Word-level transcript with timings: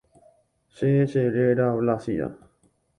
Che 0.75 0.89
cheréra 1.11 1.67
Blásida. 1.79 2.27